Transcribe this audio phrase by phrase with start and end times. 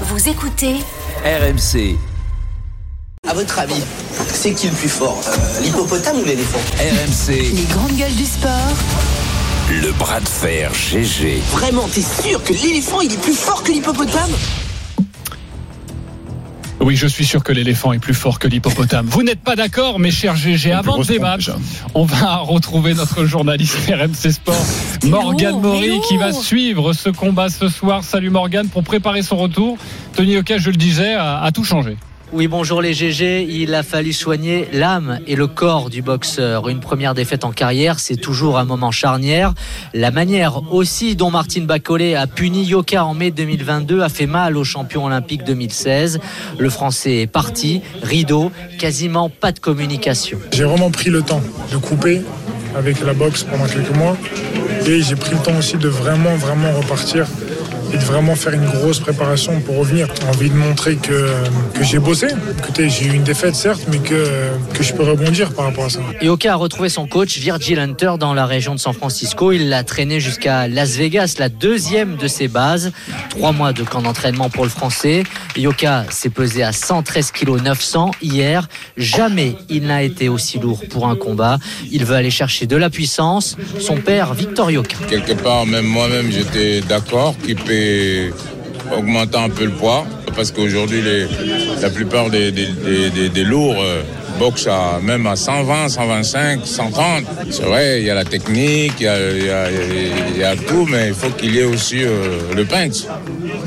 [0.00, 0.74] Vous écoutez
[1.24, 1.96] RMC,
[3.28, 3.80] À votre avis,
[4.32, 8.50] c'est qui le plus fort euh, L'hippopotame ou l'éléphant RMC, les grandes gueules du sport.
[9.70, 11.40] le bras de fer GG.
[11.52, 14.30] Vraiment, t'es sûr que l'éléphant il est plus fort que l'hippopotame?
[16.80, 19.06] Oui, je suis sûr que l'éléphant est plus fort que l'hippopotame.
[19.06, 20.72] Vous n'êtes pas d'accord, mes chers GG.
[20.72, 21.50] Avant de débattre,
[21.94, 24.66] on va retrouver notre journaliste RMC Sport,
[25.04, 28.04] Morgane Maury, qui va suivre ce combat ce soir.
[28.04, 29.78] Salut Morgane, pour préparer son retour.
[30.14, 31.96] Tony Oka, je le disais, a, a tout changé.
[32.36, 33.46] Oui, bonjour les GG.
[33.48, 36.68] Il a fallu soigner l'âme et le corps du boxeur.
[36.68, 39.54] Une première défaite en carrière, c'est toujours un moment charnière.
[39.92, 44.56] La manière aussi dont Martine Bacolé a puni Yoka en mai 2022 a fait mal
[44.56, 46.18] au champion olympique 2016.
[46.58, 50.40] Le Français est parti, rideau, quasiment pas de communication.
[50.50, 52.22] J'ai vraiment pris le temps de couper
[52.74, 54.16] avec la boxe pendant quelques mois.
[54.88, 57.26] Et j'ai pris le temps aussi de vraiment, vraiment repartir
[57.94, 60.08] et de vraiment faire une grosse préparation pour revenir.
[60.20, 61.28] J'ai envie de montrer que,
[61.74, 62.26] que j'ai bossé.
[62.58, 64.26] Écoutez, j'ai eu une défaite certes, mais que,
[64.72, 66.00] que je peux rebondir par rapport à ça.
[66.20, 69.52] Yoka a retrouvé son coach Virgil Hunter dans la région de San Francisco.
[69.52, 72.90] Il l'a traîné jusqu'à Las Vegas, la deuxième de ses bases.
[73.30, 75.22] Trois mois de camp d'entraînement pour le Français.
[75.56, 78.68] Yoka s'est pesé à 113 kg 900 hier.
[78.96, 81.58] Jamais il n'a été aussi lourd pour un combat.
[81.92, 83.56] Il veut aller chercher de la puissance.
[83.78, 84.96] Son père, Victor Yoka.
[85.08, 87.83] Quelque part, même moi-même, j'étais d'accord qu'il peut
[88.96, 90.06] augmenter un peu le poids.
[90.36, 91.00] Parce qu'aujourd'hui,
[91.80, 92.50] la plupart des,
[93.44, 94.02] lourds euh,
[94.38, 94.68] boxent
[95.02, 97.24] même à 120, 125, 130.
[97.50, 99.06] C'est vrai, il y a la technique, il
[100.38, 103.04] y a tout, mais il faut qu'il y ait aussi euh, le punch.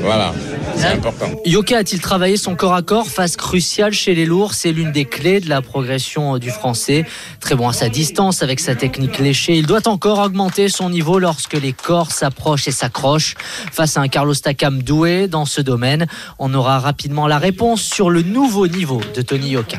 [0.00, 0.34] Voilà,
[0.78, 1.30] c'est important.
[1.44, 5.04] Yoka a-t-il travaillé son corps à corps Phase cruciale chez les lourds, c'est l'une des
[5.04, 7.04] clés de la progression du français.
[7.40, 9.56] Très bon à sa distance avec sa technique léchée.
[9.56, 13.34] Il doit encore augmenter son niveau lorsque les corps s'approchent et s'accrochent.
[13.72, 16.06] Face à un Carlos Takam doué dans ce domaine,
[16.38, 19.78] on aura rapidement la réponse sur le nouveau niveau de Tony Yoka.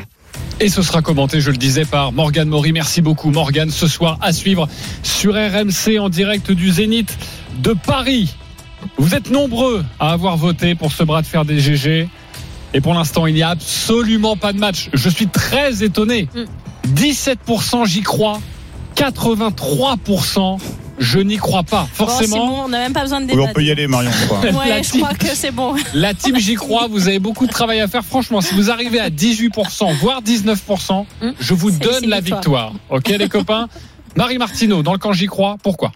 [0.60, 2.72] Et ce sera commenté, je le disais, par Morgane Maury.
[2.72, 3.70] Merci beaucoup, Morgane.
[3.70, 4.68] Ce soir, à suivre
[5.02, 7.16] sur RMC en direct du Zénith
[7.62, 8.34] de Paris.
[8.98, 12.08] Vous êtes nombreux à avoir voté pour ce bras de fer des GG.
[12.72, 14.90] Et pour l'instant, il n'y a absolument pas de match.
[14.92, 16.28] Je suis très étonné.
[16.94, 18.40] 17% j'y crois.
[18.96, 20.58] 83%
[21.02, 21.88] je n'y crois pas.
[21.94, 23.48] Forcément, c'est bon, on n'a même pas besoin de Oui, débattre.
[23.50, 24.10] on peut y aller, Marion.
[24.10, 24.40] je crois.
[24.44, 25.74] La Ouais, je team- crois que c'est bon.
[25.94, 28.04] la team j'y crois, vous avez beaucoup de travail à faire.
[28.04, 32.72] Franchement, si vous arrivez à 18%, voire 19%, Hum, je vous donne la victoire.
[32.72, 32.72] victoire.
[32.90, 33.68] Ok, les copains?
[34.16, 35.92] Marie Martineau, dans le camp j'y crois, pourquoi?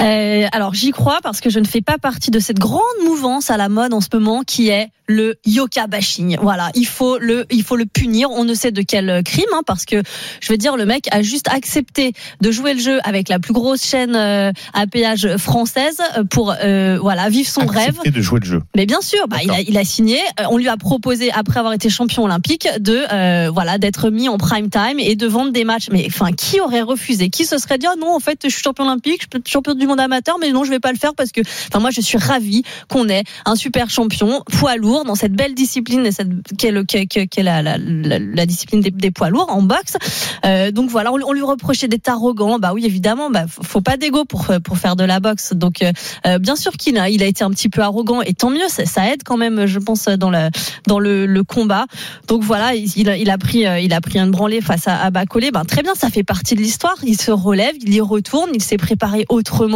[0.00, 3.50] Euh, alors j'y crois parce que je ne fais pas partie de cette grande mouvance
[3.50, 6.38] à la mode en ce moment qui est le yoga bashing.
[6.40, 8.30] Voilà, il faut le, il faut le punir.
[8.30, 10.02] On ne sait de quel crime, hein, parce que
[10.40, 13.52] je veux dire, le mec a juste accepté de jouer le jeu avec la plus
[13.52, 17.90] grosse chaîne euh, à péage française euh, pour, euh, voilà, vivre son rêve.
[17.90, 18.62] Accepter de jouer le jeu.
[18.76, 20.18] Mais bien sûr, bah, il, a, il a signé.
[20.50, 24.70] On lui a proposé, après avoir été champion olympique, de voilà d'être mis en prime
[24.70, 25.88] time et de vendre des matchs.
[25.90, 27.28] Mais enfin, qui aurait refusé?
[27.28, 29.74] Qui se serait dit ah non, en fait, je suis champion olympique, je suis champion
[29.74, 32.00] du monde amateur, mais non, je vais pas le faire parce que, enfin, moi, je
[32.00, 36.28] suis ravie qu'on ait un super champion poids lourd dans cette belle discipline et cette
[36.56, 39.96] qu'est la, discipline des, poids lourds en boxe.
[40.44, 42.58] Euh, donc voilà, on, lui reprochait d'être arrogant.
[42.58, 45.52] Bah oui, évidemment, bah faut pas d'ego pour pour faire de la boxe.
[45.54, 45.92] Donc euh,
[46.26, 48.68] euh, bien sûr qu'il a, il a été un petit peu arrogant et tant mieux,
[48.68, 50.50] ça, aide quand même, je pense, dans le
[50.86, 51.86] dans le, combat.
[52.26, 55.10] Donc voilà, il, a, il a pris il a pris un branlé face à, à
[55.10, 55.50] Bacolé.
[55.50, 56.96] Ben très bien, ça fait partie de l'histoire.
[57.04, 59.73] Il se relève, il y retourne, il s'est préparé autrement.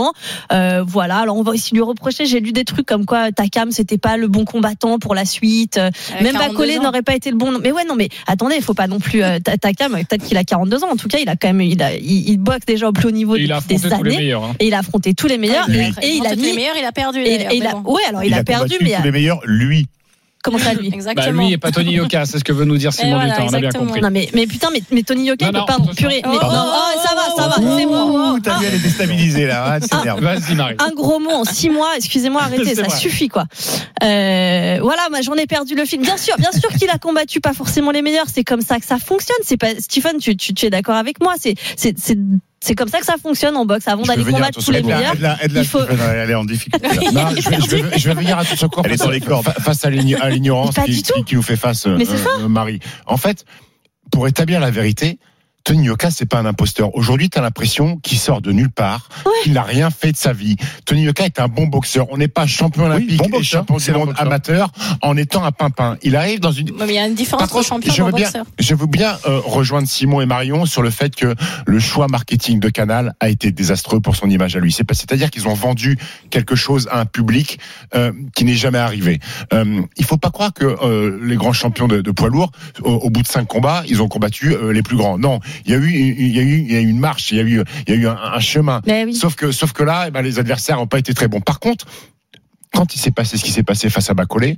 [0.52, 1.18] Euh, voilà.
[1.18, 2.26] Alors on va aussi lui reprocher.
[2.26, 5.76] J'ai lu des trucs comme quoi Takam c'était pas le bon combattant pour la suite.
[5.78, 5.90] Euh,
[6.22, 7.58] Même 42 Bacolé n'aurait pas été le bon.
[7.62, 9.92] Mais ouais, non, mais attendez, il faut pas non plus euh, Ta- Takam.
[9.92, 10.88] Peut-être qu'il a 42 ans.
[10.92, 13.08] En tout cas, il a quand même il, a, il, il boxe déjà au plus
[13.08, 14.16] haut niveau Et il a depuis affronté des tous les années.
[14.24, 14.44] meilleurs.
[14.44, 14.54] hein.
[14.60, 15.68] Et il a affronté tous les meilleurs.
[15.70, 16.42] Et il a mis.
[16.42, 17.20] les meilleurs, il a perdu.
[17.20, 17.92] Et, il a, bon.
[17.94, 19.86] ouais, alors il, a, perdu, mais tous les meilleurs, lui.
[20.42, 21.42] Comment ça lui Bah Exactement.
[21.46, 23.54] lui et pas Tony Yoka, c'est ce que veut nous dire Simon voilà, Dutin, on
[23.54, 24.00] a bien compris.
[24.00, 26.48] Non mais mais putain mais, mais Tony Yoka Non, non, pardon purée mais Oh, non
[26.52, 29.46] oh, oh, ça va ça va oh, c'est bon Ouh, T'as vu, elle est déstabilisée
[29.46, 29.64] là.
[29.66, 30.20] Ah, s'énerve.
[30.22, 30.76] Vas-y Marie.
[30.78, 32.96] un gros mot en six mois excusez-moi arrêtez ça vrai.
[32.98, 33.44] suffit quoi
[34.02, 37.40] euh, voilà moi j'en ai perdu le fil bien sûr bien sûr qu'il a combattu
[37.40, 40.54] pas forcément les meilleurs c'est comme ça que ça fonctionne c'est pas Stephen tu, tu,
[40.54, 41.54] tu es d'accord avec moi c'est
[42.60, 45.14] c'est comme ça que ça fonctionne en boxe avant d'aller combattre tous les meilleurs
[45.54, 46.88] il faut- Elle est en difficulté.
[47.96, 49.44] je, vais, venir à tout secours Elle est face, sur les cordes.
[49.44, 50.74] fa- face à l'igno- à l'ignorance
[51.24, 52.30] qui, nous fait face, euh, Mais c'est ça.
[52.40, 52.80] euh, Marie.
[53.06, 53.44] En fait,
[54.10, 55.18] pour établir la vérité,
[55.68, 56.94] Tony Yoka, c'est pas un imposteur.
[56.94, 59.10] Aujourd'hui, tu as l'impression qu'il sort de nulle part,
[59.42, 60.56] qu'il n'a rien fait de sa vie.
[60.86, 62.06] Tony Yoka est un bon boxeur.
[62.10, 64.72] On n'est pas champion olympique bon et boxeur, champion du monde amateur
[65.02, 65.98] en étant un pimpin.
[66.02, 68.04] Il arrive dans une Mais il y a une différence contre, entre champion je et
[68.06, 68.46] veux bien, boxeur.
[68.58, 71.34] je veux bien euh, rejoindre Simon et Marion sur le fait que
[71.66, 74.72] le choix marketing de Canal a été désastreux pour son image à lui.
[74.72, 75.98] C'est pas- C'est-à-dire qu'ils ont vendu
[76.30, 77.58] quelque chose à un public
[77.94, 79.20] euh, qui n'est jamais arrivé.
[79.52, 82.92] Euh, il faut pas croire que euh, les grands champions de, de poids lourds, au,
[82.92, 85.18] au bout de cinq combats, ils ont combattu euh, les plus grands.
[85.18, 87.30] Non, il y a eu, il y a eu, il y a eu une marche,
[87.30, 88.80] il y a eu, il y a eu un, un chemin.
[88.86, 89.14] Mais oui.
[89.14, 91.40] Sauf que, sauf que là, eh ben, les adversaires n'ont pas été très bons.
[91.40, 91.86] Par contre,
[92.74, 94.56] quand il s'est passé ce qui s'est passé face à Bacolé,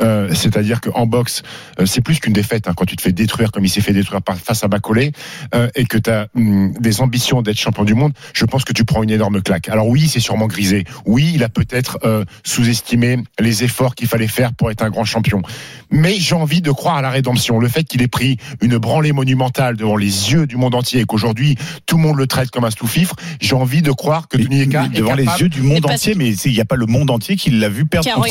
[0.00, 1.42] euh, c'est-à-dire qu'en boxe,
[1.80, 2.68] euh, c'est plus qu'une défaite.
[2.68, 5.12] hein, quand tu te fais détruire comme il s'est fait détruire par, face à Bacolé,
[5.54, 8.84] euh, et que tu as des ambitions d'être champion du monde, je pense que tu
[8.84, 9.68] prends une énorme claque.
[9.68, 10.84] Alors oui, c'est sûrement grisé.
[11.06, 15.04] Oui, il a peut-être euh, sous-estimé les efforts qu'il fallait faire pour être un grand
[15.04, 15.42] champion.
[15.90, 17.58] Mais j'ai envie de croire à la rédemption.
[17.58, 21.04] Le fait qu'il ait pris une branlée monumentale devant les yeux du monde entier et
[21.04, 21.56] qu'aujourd'hui
[21.86, 24.84] tout le monde le traite comme un sous-fifre, j'ai envie de croire que Tony Eka
[24.86, 27.36] est devant les yeux du monde entier, mais il n'y a pas le monde entier
[27.36, 28.28] qui l'a vu perdre contre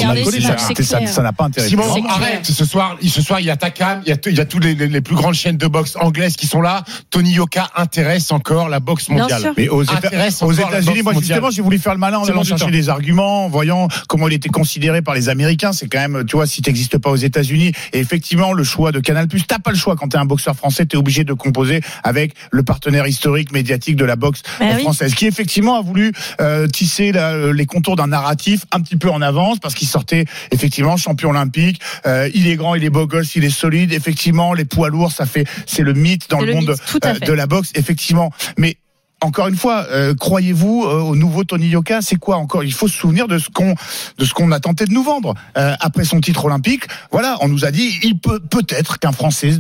[1.08, 1.70] Ça- n'a pas intéressé.
[1.72, 2.46] Simon, arrête.
[2.46, 4.64] Ce soir, ce soir, il y a Takam, il y a, il y a toutes
[4.64, 6.84] les, les- les plus grandes chaînes de boxe anglaises qui sont là.
[7.10, 9.54] Tony Yoka intéresse encore la boxe mondiale.
[9.58, 12.90] Mais aux, aux États-Unis, moi justement, j'ai voulu faire le malin en allant chercher des
[12.90, 15.72] arguments, en voyant comment il était considéré par les Américains.
[15.74, 19.00] C'est quand même, tu vois, si t'existes pas aux États-Unis, et effectivement, le choix de
[19.00, 22.34] Canal+, t'as pas le choix quand t'es un boxeur français, t'es obligé de composer avec
[22.52, 24.82] le partenaire historique médiatique de la boxe Bah oui.
[24.82, 26.12] française, qui effectivement a voulu
[26.42, 30.26] euh, tisser la- les contours d'un narratif un petit peu en avance, parce qu'il sortait
[30.52, 31.82] effectivement champion olympique.
[32.06, 33.94] Euh, il est grand, il est beau gosse, il est solide.
[33.94, 37.20] Effectivement, les poids lourds, ça fait, c'est le mythe dans le, le monde mythe, euh,
[37.20, 38.32] de la boxe, effectivement.
[38.58, 38.78] Mais
[39.22, 42.64] encore une fois, euh, croyez-vous euh, au nouveau Tony Yoka C'est quoi encore?
[42.64, 43.74] Il faut se souvenir de ce qu'on
[44.18, 46.84] de ce qu'on a tenté de nous vendre Euh, après son titre olympique.
[47.12, 49.52] Voilà, on nous a dit il peut peut-être qu'un Français,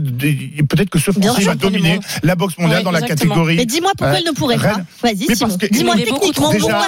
[0.69, 3.55] peut-être que ce Français sûr, va dominer la boxe mondiale Ouais, dans la catégorie.
[3.55, 4.81] Mais dis-moi pourquoi Euh, il ne pourrait pas.
[5.01, 5.25] Vas-y,
[5.71, 6.87] Dis-moi techniquement pourquoi.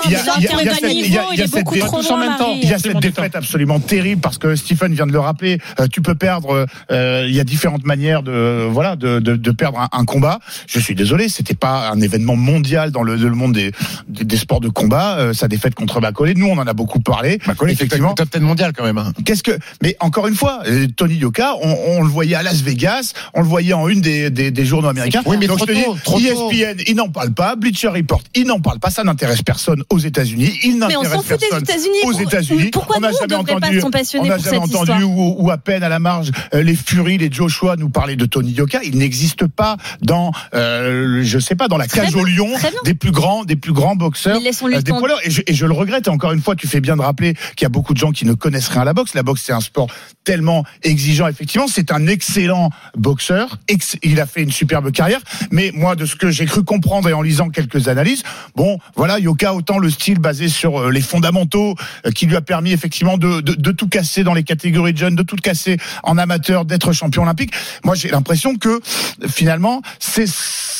[1.33, 1.89] il est cette beaucoup défaite
[2.37, 2.53] trop.
[2.61, 5.59] Il y a cette défaite absolument terrible parce que Stephen vient de le rappeler.
[5.79, 6.67] euh, tu peux perdre.
[6.91, 10.39] euh, il y a différentes manières de voilà de, de, de perdre un, un combat.
[10.67, 12.56] Je suis désolé, c'était pas un événement mondial
[12.91, 13.71] dans le, le monde des,
[14.07, 15.17] des, des sports de combat.
[15.17, 17.39] euh, sa défaite contre Bacolé, nous on en a beaucoup parlé.
[17.45, 18.97] Bacolé, effectivement, top 10 mondial quand même.
[18.97, 19.13] hein.
[19.25, 22.61] Qu'est-ce que Mais encore une fois, euh, Tony Yoka, on, on le voyait à Las
[22.61, 25.21] Vegas, on le voyait en une des, des, des journaux américains.
[25.25, 26.51] Oui, mais Donc trop je te tôt, dis, trop tôt.
[26.51, 27.55] ESPN, il n'en parle pas.
[27.55, 28.89] Bleacher Report, il n'en parle pas.
[28.89, 30.51] Ça n'intéresse personne aux États-Unis.
[30.63, 31.97] Il Mais on n'intéresse s'en fout des personne États-Unis.
[32.05, 32.69] aux États-Unis.
[32.71, 35.89] Pourquoi on nous, n'a jamais entendu, on pour jamais entendu ou, ou à peine à
[35.89, 38.79] la marge euh, les Fury, les Joshua nous parler de Tony Yoka.
[38.83, 42.69] Il n'existe pas dans, euh, je sais pas, dans la cage au lion bien.
[42.83, 44.37] des plus grands, des plus grands boxeurs.
[44.77, 45.19] Euh, des lourds.
[45.23, 46.07] Et je, et je le regrette.
[46.07, 48.11] Et encore une fois, tu fais bien de rappeler qu'il y a beaucoup de gens
[48.11, 49.13] qui ne connaissent rien à la boxe.
[49.13, 49.87] La boxe, c'est un sport
[50.23, 51.27] tellement exigeant.
[51.27, 53.57] Effectivement, c'est un excellent boxeur.
[53.67, 55.19] Ex- il a fait une superbe carrière.
[55.51, 58.23] Mais moi, de ce que j'ai cru comprendre et en lisant quelques analyses,
[58.55, 62.41] bon, voilà, Yoka, autant le style basé sur euh, les fondamentaux euh, qui lui a
[62.41, 65.77] permis effectivement de, de, de tout casser dans les catégories de jeunes, de tout casser
[66.03, 67.53] en amateur, d'être champion olympique.
[67.83, 68.81] Moi, j'ai l'impression que
[69.27, 70.27] finalement, c'est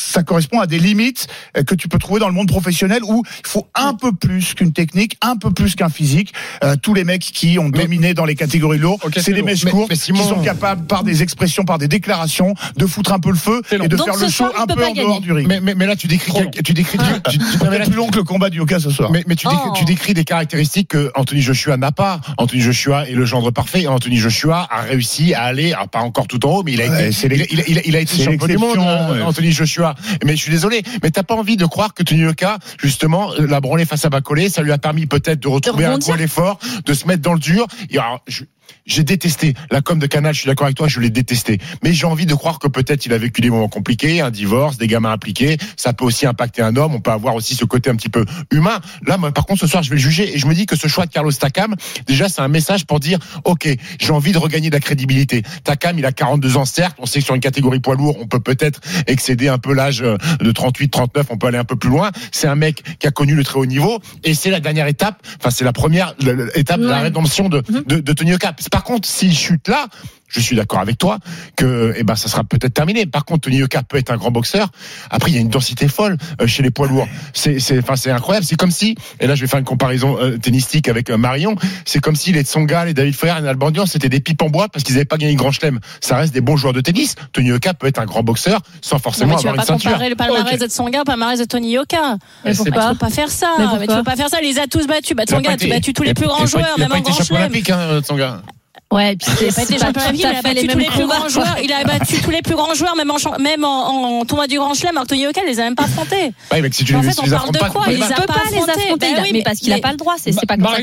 [0.07, 1.27] ça correspond à des limites
[1.57, 4.53] euh, que tu peux trouver dans le monde professionnel où il faut un peu plus
[4.53, 6.33] qu'une technique, un peu plus qu'un physique.
[6.63, 9.37] Euh, tous les mecs qui ont Mais- dominé dans les catégories lourdes, Ok, c'est des
[9.39, 9.45] lourd.
[9.47, 12.85] mèches Mais- courtes mais Simon- qui sont capables par des expressions, par des déclarations, de
[12.85, 15.21] foutre un peu le feu et de Donc faire le show un peu en dehors
[15.21, 15.47] du ring.
[15.47, 16.31] Mais, mais, mais là, tu décris,
[16.63, 18.89] tu décris, tu, tu- tu- mais là, plus long que le combat du Yoka ce
[18.89, 19.11] soir.
[19.11, 19.73] Mais, mais tu, décris, Oh.
[19.77, 22.21] tu décris des caractéristiques que Anthony Joshua n'a pas.
[22.37, 23.81] Anthony Joshua est le gendre parfait.
[23.83, 26.81] Et Anthony Joshua a réussi à aller, alors pas encore tout en haut, mais il
[26.81, 28.77] a Ouais, été, il, il a- il été champion du monde.
[29.25, 29.95] Anthony Joshua.
[30.25, 33.47] Mais je suis désolé, mais t'as pas envie de croire que Tony Yoka, justement, euh,
[33.47, 36.59] l'a branlé face à Bacolé, ça lui a permis peut-être de retrouver un coin d'effort,
[36.85, 37.67] de se mettre dans le dur.
[37.89, 38.43] Et alors, je-
[38.85, 41.59] j'ai détesté la com de Canal, je suis d'accord avec toi, je l'ai détesté.
[41.83, 44.77] Mais j'ai envie de croire que peut-être il a vécu des moments compliqués, un divorce,
[44.77, 45.57] des gamins impliqués.
[45.75, 46.95] Ça peut aussi impacter un homme.
[46.95, 48.79] On peut avoir aussi ce côté un petit peu humain.
[49.05, 50.75] Là, moi, par contre, ce soir, je vais le juger et je me dis que
[50.75, 53.67] ce choix de Carlos Takam, déjà, c'est un message pour dire, OK,
[53.99, 55.43] j'ai envie de regagner de la crédibilité.
[55.63, 56.95] Takam, il a 42 ans, certes.
[56.99, 60.01] On sait que sur une catégorie poids lourd, on peut peut-être excéder un peu l'âge
[60.01, 61.27] euh, de 38, 39.
[61.29, 62.11] On peut aller un peu plus loin.
[62.31, 65.21] C'est un mec qui a connu le très haut niveau et c'est la dernière étape.
[65.39, 66.15] Enfin, c'est la première
[66.55, 68.53] étape de la rédemption de, de, de Tony Yoka.
[68.71, 69.87] Par contre, s'il chute là,
[70.29, 71.19] je suis d'accord avec toi
[71.55, 73.05] que eh ben ça sera peut-être terminé.
[73.05, 74.67] Par contre, Tony Yoka peut être un grand boxeur.
[75.09, 77.07] Après, il y a une densité folle euh, chez les poids lourds.
[77.33, 78.45] C'est c'est enfin c'est incroyable.
[78.45, 81.55] C'est comme si et là je vais faire une comparaison euh, tennistique avec euh, Marion.
[81.85, 84.67] C'est comme si les Tsonga, les David Ferrer, les Albandian, c'était des pipes en bois
[84.67, 85.79] parce qu'ils n'avaient pas gagné le Grand Chelem.
[86.01, 87.15] Ça reste des bons joueurs de tennis.
[87.31, 89.73] Tony Yoka peut être un grand boxeur sans Non, forcément mais tu vas avoir pas
[89.73, 89.91] une ceinture.
[89.91, 92.17] comparer le palmarès de Tsonga au palmarès de Tony Yoka.
[92.43, 93.53] Mais pourquoi Tu peux pas faire ça.
[93.59, 94.39] Mais Mais, tu peux pas faire ça.
[94.43, 95.15] Il les a tous battus.
[95.15, 97.23] Bah, Tsonga pas a battu tous les plus grands pas- joueurs, même pas en grand
[97.23, 98.41] chelem.
[98.89, 101.27] Ouais, et puis Il c'est a pas il a les battu tous les plus grands
[101.27, 101.55] joueurs.
[101.61, 104.47] Il a battu tous les plus grands joueurs, même en, champ- même en, en tournoi
[104.47, 104.97] du Grand Chelem.
[104.97, 106.31] Anthony Yoka, il les a même pas affrontés.
[106.53, 108.25] Ouais, mais si tu En fait, on parle de quoi Il pas- les a peut
[108.27, 110.77] pas les affronter, Ben mais parce qu'il a pas le droit, c'est pas comme ça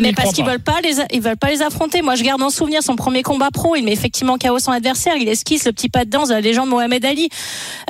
[0.00, 2.02] Mais parce qu'ils veulent pas les, ils veulent pas les affronter.
[2.02, 3.74] Moi, je garde en souvenir son premier combat pro.
[3.74, 5.14] Il met effectivement KO son adversaire.
[5.16, 7.30] Il esquisse le petit pas de danse de la légende Mohamed Ali,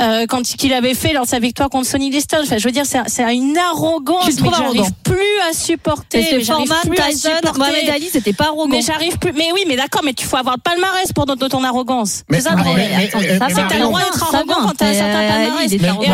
[0.01, 2.39] euh, quand qu'il avait fait lors de sa victoire contre Sonny Liston.
[2.43, 4.25] Enfin, je veux dire, c'est une arrogance.
[4.25, 6.19] Que j'arrive arrogant plus à supporter.
[6.21, 7.59] Et c'est mais j'arrive Foreman, plus à Tyson, supporter.
[7.59, 8.69] Mohamed Ali, c'était pas arrogant.
[8.77, 9.33] Mais j'arrive plus.
[9.33, 12.23] Mais oui, mais d'accord, mais tu faut avoir le palmarès pour ton arrogance.
[12.29, 13.11] Mais- C'est ça mais- mais- mais- mais
[13.55, 15.73] C'est t'as le droit d'être arrogant quand t'as un certain Euh, palmarès.
[15.73, 16.13] Et arrogant.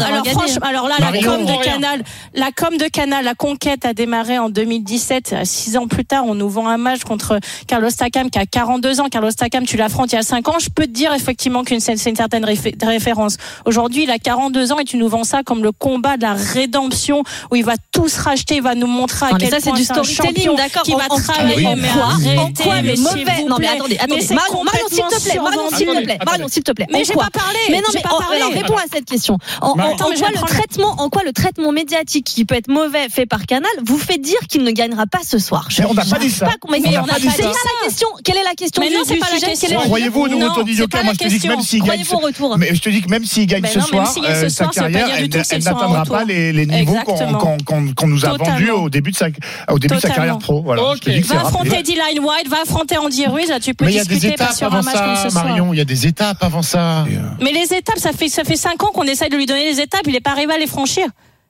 [0.00, 1.64] alors, franchement, alors là, la com de.
[1.64, 2.02] Canal,
[2.34, 5.34] la com de Canal, la conquête a démarré en 2017.
[5.44, 9.00] Six ans plus tard, on nous vend un match contre Carlos Takam qui a 42
[9.00, 9.08] ans.
[9.10, 10.58] Carlos Takam, tu l'affrontes il y a 5 ans.
[10.60, 13.36] Je peux te dire effectivement qu'une c'est c'est une certaine réfé- référence.
[13.64, 16.34] Aujourd'hui, il a 42 ans et tu nous vends ça comme le combat de la
[16.34, 19.70] rédemption où il va tout se racheter, il va nous montrer à mais quel c'est
[19.70, 20.82] point du un champion d'accord.
[20.82, 21.74] qui va travailler.
[21.76, 24.26] mais arrêtez, mais le mauvais vous Non, mais attendez, attendez.
[24.34, 26.86] Marion, Marion, s'il te plaît, Marion, s'il te plaît, Marion, s'il te plaît.
[26.92, 27.58] Mais j'ai pas parlé.
[27.70, 28.36] Mais non, mais pas en- parlé.
[28.36, 29.38] alors réponds à cette question.
[29.60, 33.26] En, je quoi le traitement, en quoi le traitement médiatique qui peut être mauvais fait
[33.26, 35.68] par Canal vous fait dire qu'il ne gagnera pas ce soir?
[35.78, 36.46] Mais on n'a pas dit ça.
[36.46, 37.42] pas à convaincre- On n'a on pas n'a dit pas ça.
[37.42, 38.08] dit ça la question.
[38.24, 39.80] Quelle est la question Mais non, c'est pas la question.
[39.80, 42.58] Croyez-vous, Yoka, pas moi la je te dis que même s'il gagne, Croyez-vous au retour
[42.58, 45.28] mais je te dis que même s'il gagne Mais ce soir, euh, sa carrière, elle,
[45.28, 49.28] n'atteindra pas les, niveaux qu'on nous a vendus au début de sa,
[49.70, 50.62] au carrière pro.
[50.62, 51.82] Va affronter
[52.26, 54.44] White, va affronter Andy Ruiz, là tu peux Mais il y a des discuter pas
[54.44, 55.44] étapes sur avant un match comme ça, ce soir.
[55.44, 55.72] Marion.
[55.72, 57.04] Il y a des étapes avant ça.
[57.40, 59.80] Mais les étapes, ça fait ça fait cinq ans qu'on essaye de lui donner les
[59.80, 61.06] étapes, il est pas arrivé à les franchir.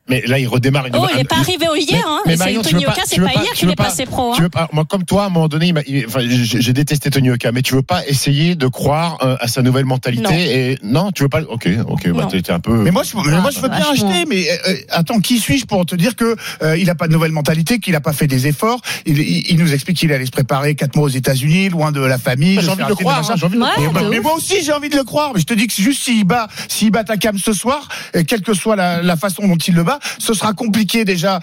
[0.09, 2.21] Mais là, il redémarre une Oh, il est pas arrivé au hier, hein.
[2.27, 3.71] mais Marion, tu Tony veux pas- Yoka, tu c'est veux pas pas- hier tu qu'il
[3.71, 4.33] est pas- passé pro.
[4.35, 4.45] Tu Hein.
[4.45, 6.73] veux pas, moi, comme toi, à un moment donné, il m'a- il- enfin, j'ai j'ai
[6.73, 10.23] détesté Tony Oka, mais tu veux pas essayer de croire euh, à sa nouvelle mentalité
[10.23, 10.31] Non.
[10.31, 11.43] et non, tu veux pas.
[11.49, 12.83] Ok, ok, bah, t'es un peu.
[12.83, 14.09] Mais moi, je, mais moi, je veux bien vachement.
[14.11, 14.25] acheter.
[14.29, 17.13] Mais euh, euh, attends, qui suis-je pour te dire que euh, il a pas de
[17.13, 18.81] nouvelle mentalité, qu'il a pas fait des efforts?
[19.07, 22.01] Il, il, il nous explique qu'il allait se préparer quatre mois aux États-Unis, loin de
[22.01, 22.61] la famille.
[22.61, 23.17] J'ai de envie faire de le un film, croire.
[23.23, 23.33] machin.
[23.33, 24.03] hein, J'ai envie de le croire.
[24.05, 25.33] Mais, mais moi aussi j'ai envie de le croire.
[25.35, 27.89] Mais je te dis que juste s'il bat, s'il bat Takam ce soir,
[28.29, 31.41] quelle que soit la façon dont il le bat, ce sera compliqué déjà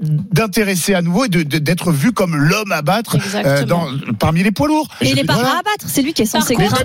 [0.00, 3.86] d'intéresser à nouveau et de- de- d'être vu comme l'homme à battre euh, dans,
[4.18, 4.88] parmi les poids lourds.
[5.00, 5.50] Et il est pas Voilà.
[5.50, 6.84] à abattre, c'est lui qui est censé Par contre,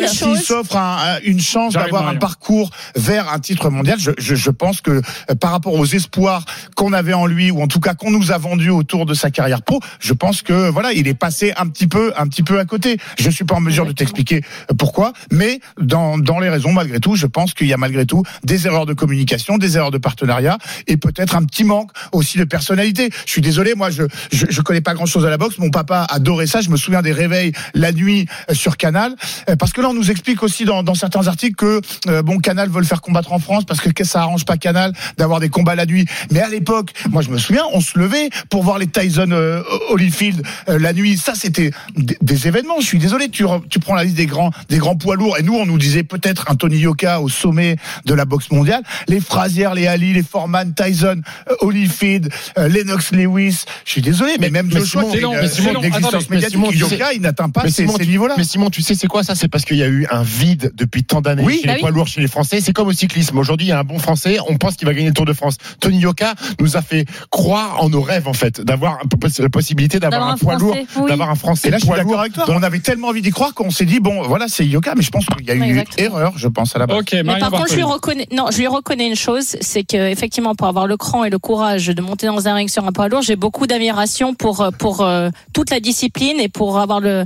[0.00, 4.10] la- s'il s'offre un- un- une chance d'avoir un parcours vers un titre mondial, je,
[4.18, 4.90] je, je pense que
[5.30, 6.44] euh, par rapport aux espoirs
[6.76, 9.30] qu'on avait en lui, ou en tout cas qu'on nous a vendus autour de sa
[9.30, 12.58] carrière pro, je pense que voilà, il est passé un petit peu, un petit peu
[12.58, 12.96] à côté.
[13.18, 17.00] Je suis pas en mesure de t'expliquer euh, pourquoi, mais dans, dans les raisons, malgré
[17.00, 19.98] tout, je pense qu'il y a malgré tout des erreurs de communication, des erreurs de
[19.98, 23.04] partenariat, et peut-être un petit manque aussi de personnalité.
[23.26, 25.56] Je suis désolé, moi, je, je, je connais pas grand-chose à la boxe.
[25.58, 26.60] Mon papa adorait ça.
[26.60, 29.10] Je me souviens des réveils la nuit euh, sur Canal,
[29.48, 32.38] Euh, parce que là, on nous explique aussi dans, dans certains articles que euh, bon,
[32.38, 35.40] Canal veut le faire combattre en France parce que que ça arrange pas Canal d'avoir
[35.40, 36.06] des combats la nuit.
[36.30, 39.62] Mais à l'époque, moi, je me souviens, on se levait pour voir les Tyson euh,
[39.90, 41.16] Holyfield euh, la nuit.
[41.16, 42.80] Ça, c'était des, événements.
[42.80, 43.28] Je suis désolé.
[43.28, 45.78] Tu, tu prends la liste des grands, des grands poids lourds, et nous, on nous
[45.78, 48.82] disait peut-être un Tony Yoka au sommet de la boxe mondiale.
[49.08, 51.20] Les Frazier, les Ali, les Foreman, Tyson,
[51.62, 53.64] Holyfield, euh, Lennox Lewis.
[53.84, 55.84] Je suis désolé, mais, même mais Joshua, Simon, c'est Simon, une, mais c'est Simon, une
[55.84, 56.56] existence attendez, mais médiatique.
[56.58, 58.34] Simon, tu Yoka, sais- il n'atteint pas ces, niveaux-là.
[58.36, 59.34] Mais Simon, tu sais, c'est quoi ça?
[59.34, 61.74] C'est parce qu'il y a eu un vide depuis tant d'années Oui, chez bah les
[61.76, 61.80] oui.
[61.80, 62.60] poids lourds, chez les Français.
[62.60, 63.38] C'est comme au cyclisme.
[63.38, 65.32] Aujourd'hui, il y a un bon Français, on pense qu'il va gagner le Tour de
[65.32, 65.56] France.
[65.80, 68.98] Tony Yoka nous a fait croire en nos rêves, en fait, d'avoir
[69.38, 70.76] la possibilité d'avoir un poids lourd,
[71.08, 72.20] d'avoir un Français Et là, je suis poids d'accord lourd.
[72.20, 72.44] avec toi.
[72.48, 75.10] On avait tellement envie d'y croire qu'on s'est dit, bon, voilà, c'est Yoka, mais je
[75.10, 76.06] pense qu'il y a eu Exactement.
[76.18, 76.98] erreur, je pense, à la base.
[77.12, 80.54] Mais par contre, je lui reconnais, non, je lui reconnais une chose, c'est que effectivement,
[80.54, 83.08] pour avoir le cran et le courage de monter dans un ring sur un poids
[83.08, 87.24] lourd, j'ai beaucoup d'admiration pour euh, pour euh, toute la discipline et pour avoir le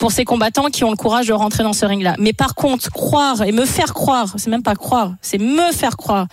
[0.00, 2.16] pour ces combattants qui ont le courage de rentrer dans ce ring-là.
[2.18, 5.96] Mais par contre, croire et me faire croire, c'est même pas croire, c'est me faire
[5.98, 6.26] croire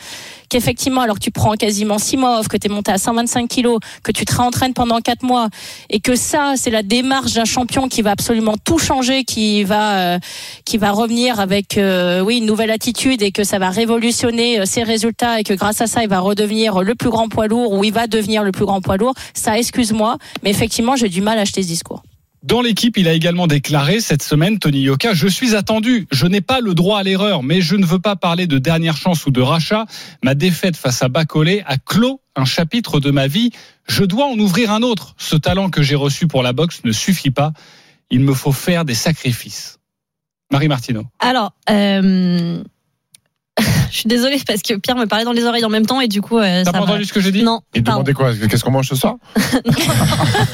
[0.50, 3.50] qu'effectivement, alors que tu prends quasiment six mois off, que tu es monté à 125
[3.50, 5.50] kilos, que tu te réentraînes pendant quatre mois,
[5.90, 9.98] et que ça, c'est la démarche d'un champion qui va absolument tout changer, qui va,
[9.98, 10.20] euh,
[10.64, 14.66] qui va revenir avec, euh, oui, une nouvelle attitude, et que ça va révolutionner euh,
[14.66, 17.74] ses résultats, et que grâce à ça, il va redevenir le plus grand poids lourd,
[17.74, 19.14] ou il va devenir le plus grand poids lourd.
[19.34, 22.04] Ça, excuse-moi, mais effectivement, j'ai du mal à acheter ce discours.
[22.44, 26.42] Dans l'équipe, il a également déclaré cette semaine, Tony Yoka, je suis attendu, je n'ai
[26.42, 29.32] pas le droit à l'erreur, mais je ne veux pas parler de dernière chance ou
[29.32, 29.86] de rachat.
[30.24, 33.52] Ma défaite face à Bacolé a clos un chapitre de ma vie.
[33.88, 35.16] Je dois en ouvrir un autre.
[35.18, 37.54] Ce talent que j'ai reçu pour la boxe ne suffit pas.
[38.12, 39.80] Il me faut faire des sacrifices.
[40.52, 41.06] Marie Martineau.
[41.20, 42.64] Alors, euh,
[43.92, 46.08] Je suis désolée parce que Pierre me parlait dans les oreilles en même temps et
[46.08, 46.38] du coup.
[46.40, 47.44] euh, T'as pas entendu ce que j'ai dit?
[47.44, 47.62] Non.
[47.74, 48.32] Il demandait quoi?
[48.50, 49.16] Qu'est-ce qu'on mange ce soir?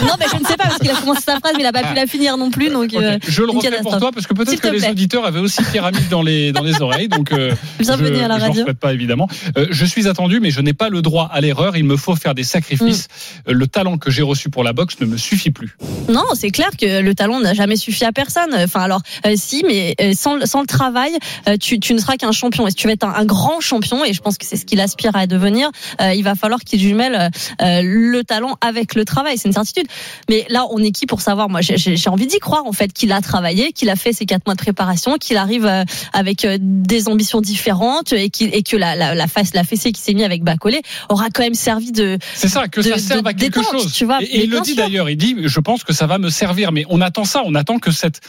[0.02, 1.72] Non, mais je ne sais pas parce qu'il a commencé sa phrase, mais il a
[1.72, 2.70] pas pu la finir non plus.
[2.70, 5.64] Donc, euh, Je le refais pour toi parce que peut-être que les auditeurs avaient aussi
[5.64, 8.64] pyramide dans les dans les oreilles, donc euh, Bienvenue je, à la je n'en radio.
[8.64, 9.28] souhaite pas évidemment.
[9.58, 11.78] Euh, je suis attendu, mais je n'ai pas le droit à l'erreur.
[11.78, 13.08] Il me faut faire des sacrifices.
[13.48, 13.52] Mm.
[13.52, 15.78] Le talent que j'ai reçu pour la boxe ne me suffit plus.
[16.10, 18.54] Non, c'est clair que le talent n'a jamais suffi à personne.
[18.56, 21.12] Enfin, alors, euh, si, mais sans, le- sans le travail,
[21.48, 22.68] euh, tu, tu ne seras qu'un champion.
[22.68, 24.66] Et si tu veux être un, un grand champion, et je pense que c'est ce
[24.66, 25.70] qu'il aspire à devenir,
[26.02, 27.30] euh, il va falloir qu'il jumelle
[27.62, 29.38] euh, le talent avec le travail.
[29.38, 29.88] C'est une certitude.
[30.30, 31.50] Mais là, on est qui pour savoir?
[31.50, 34.46] Moi, j'ai- envie d'y croire, en fait, qu'il a travaillé, qu'il a fait ses quatre
[34.46, 39.28] mois de préparation, qu'il arrive euh, avec des ambitions différentes et, que la, la, la,
[39.28, 42.18] face, la fessée qui s'est mise avec Bacolé aura quand même servi de.
[42.36, 43.94] C'est ça, que de- ça serve de à quelque détente, chose.
[43.94, 44.22] tu vois.
[44.22, 45.10] et et il le dit d'ailleurs.
[45.10, 46.72] Il dit, je pense que ça va me servir.
[46.72, 47.42] Mais on attend ça.
[47.46, 48.22] On attend que cette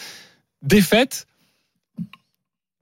[0.62, 1.26] défaite.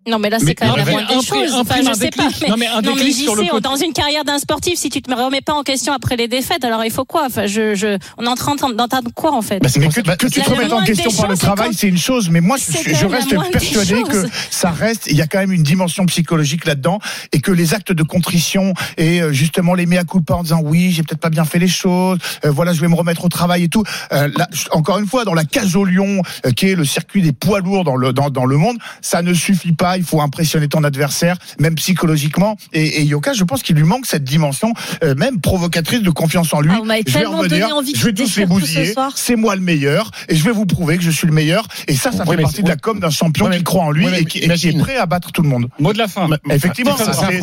[0.06, 1.54] Non, mais là, c'est quand même la moindre des choses.
[1.54, 2.28] Enfin, je sais pas.
[2.40, 3.62] Mais, Non, mais un non, mais déclic sur le JC, côté.
[3.62, 6.64] dans une carrière d'un sportif, si tu te remets pas en question après les défaites,
[6.64, 7.24] alors il faut quoi?
[7.26, 9.60] Enfin, je, je, on est en train d'entendre quoi, en fait?
[9.60, 12.30] Bah, mais que, que tu te remettes en question par le travail, c'est une chose,
[12.30, 16.04] mais moi, je, reste persuadé que ça reste, il y a quand même une dimension
[16.06, 16.98] psychologique là-dedans,
[17.32, 20.90] et que les actes de contrition et euh, justement les mea culpa en disant oui,
[20.90, 23.64] j'ai peut-être pas bien fait les choses, euh, voilà, je vais me remettre au travail
[23.64, 23.84] et tout.
[24.12, 27.22] Euh, là, encore une fois, dans la cage au lion, euh, qui est le circuit
[27.22, 29.91] des poids lourds dans le dans, dans le monde, ça ne suffit pas.
[29.96, 32.56] Il faut impressionner ton adversaire, même psychologiquement.
[32.72, 34.72] Et, et Yoka, je pense qu'il lui manque cette dimension,
[35.04, 36.70] euh, même provocatrice de confiance en lui.
[36.74, 38.92] Ah, m'avez je vais tellement revenir, donné envie de je vais tous les ce bousiller.
[38.92, 39.12] soir.
[39.16, 41.66] C'est moi le meilleur, et je vais vous prouver que je suis le meilleur.
[41.88, 43.90] Et ça, ça Oui, fait mais partie de la com d'un champion qui croit en
[43.90, 45.68] lui et, qui, et qui est prêt à battre tout le monde.
[45.78, 46.28] Mot de la fin.
[46.50, 46.96] Effectivement,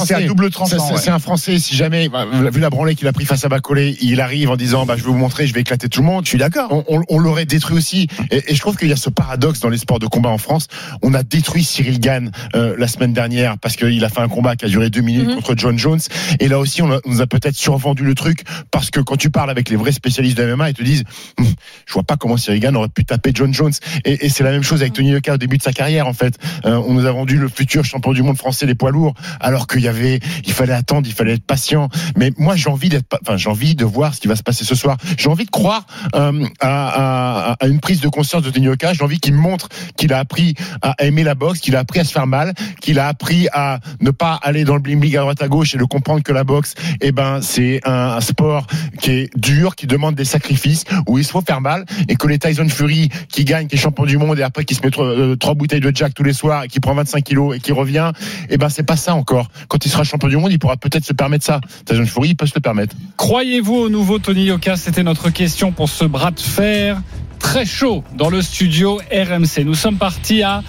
[0.06, 0.96] c'est à double tranchant.
[0.98, 1.58] c'est- un Français.
[1.60, 4.56] Si jamais, bah, vu la branlée qu'il a pris face à Bacolé, il arrive en
[4.56, 6.26] disant, bah, je vais vous montrer, je vais éclater tout le monde.
[6.26, 6.68] Je suis d'accord.
[6.72, 8.08] On, on- on l'aurait détruit aussi.
[8.32, 10.38] Et, et je trouve qu'il y a ce paradoxe dans les sports de combat en
[10.38, 10.68] France.
[11.02, 14.56] On a détruit Cyril Gann euh, la semaine dernière parce qu'il a fait un combat
[14.56, 15.36] qui a duré deux minutes Mhm.
[15.36, 16.00] contre John Jones.
[16.40, 19.18] Et là aussi, on, a- on nous a peut-être survendu le truc parce que quand
[19.18, 21.04] tu parles avec les vrais spécialistes de MMA, ils te disent,
[21.40, 21.46] Hum,
[21.86, 23.74] je vois pas comment Cyril Gann aurait pu taper John Jones.
[24.06, 26.14] Et, et c'est la même chose avec Tony Yoka au début de sa carrière en
[26.14, 26.38] fait.
[26.66, 29.68] Euh, on nous a vendu le futur champion du monde français des poids lourds, alors
[29.68, 31.90] qu'il y avait, il fallait attendre, il fallait être patient.
[32.18, 34.66] Mais moi, j'ai envie d'être, enfin, j'ai envie de voir ce qui va se passer
[34.66, 34.98] ce soir.
[35.18, 38.94] J'ai envie de croire euh, à, à- à une prise de conscience de Tony Yoka.
[38.94, 42.04] J'ai envie qu'il montre qu'il a appris à aimer la boxe, qu'il a appris à
[42.04, 45.22] se faire mal, qu'il a appris à ne pas aller dans le bling bling à
[45.22, 48.68] droite à gauche et de comprendre que la boxe, eh ben, c'est un, sport
[49.02, 52.38] qui est dur, qui demande des sacrifices, où il faut faire mal, et que les
[52.38, 55.06] Tyson Fury qui gagne, qui est champion du monde et après qui se met trois,
[55.06, 58.12] euh, bouteilles de Jack tous les soirs et qui prend 25 kilos et qui revient,
[58.50, 59.50] eh ben, c'est pas ça encore.
[59.68, 61.60] Quand il sera champion du monde, il pourra peut-être se permettre ça.
[61.86, 62.96] Tyson Fury, il peut se le permettre.
[63.18, 64.76] Croyez-vous au nouveau Tony Yoka?
[64.76, 67.02] C'était notre question pour ce bras de fer
[67.40, 69.64] très chaud dans le studio RMC.
[69.64, 70.62] Nous sommes partis à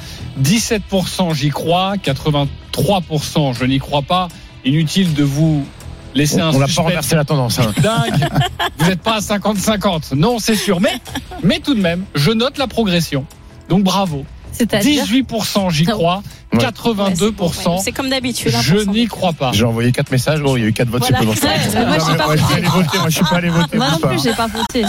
[0.43, 4.29] 17%, j'y crois, 83%, je n'y crois pas.
[4.65, 5.65] Inutile de vous
[6.15, 7.59] laisser un On n'a pas renversé la tendance.
[7.59, 7.73] hein.
[7.83, 8.29] dingue.
[8.79, 10.15] Vous n'êtes pas à 50-50.
[10.15, 10.81] Non, c'est sûr.
[10.81, 10.95] Mais,
[11.43, 13.25] mais tout de même, je note la progression.
[13.69, 14.25] Donc bravo.
[14.53, 16.23] C'est-à-dire 18%, j'y crois.
[16.53, 16.59] Ouais.
[16.59, 17.81] 82%.
[17.83, 18.53] C'est comme d'habitude.
[18.55, 19.53] hein, Je n'y crois pas.
[19.53, 21.19] J'ai envoyé quatre messages, bon, il y a eu quatre votes Voilà.
[21.19, 21.87] supplémentaires.
[21.87, 22.13] Moi, je suis
[22.43, 22.55] voté.
[22.55, 23.77] allé voter, moi, je suis pas allé voter.
[23.77, 24.85] Moi non plus, j'ai pas voté.